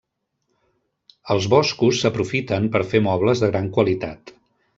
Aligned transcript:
Els 1.35 1.47
boscos 1.55 1.99
s'aprofiten 1.99 2.67
per 2.77 2.83
fer 2.95 3.03
mobles 3.11 3.45
de 3.45 3.53
gran 3.53 3.71
qualitat. 3.79 4.35